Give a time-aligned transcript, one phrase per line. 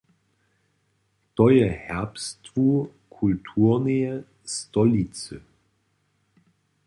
[1.39, 2.65] To je herbstwu
[3.19, 4.17] kulturneje
[4.57, 5.41] stolicy.